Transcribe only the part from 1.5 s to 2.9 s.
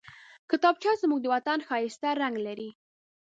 ښايسته رنګ لري